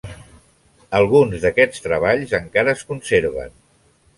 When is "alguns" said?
0.99-1.45